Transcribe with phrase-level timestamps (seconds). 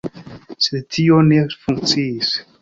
[0.67, 2.33] Sed tio ne funkciis.